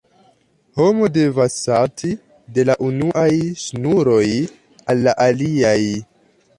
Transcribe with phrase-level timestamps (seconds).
[0.79, 2.09] Homo devas salti
[2.57, 3.29] de la unuaj
[3.67, 4.27] ŝnuroj
[4.91, 5.81] al la aliaj.